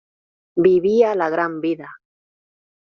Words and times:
Vivía 0.55 1.13
la 1.13 1.29
gran 1.29 1.61
vida 1.61 1.89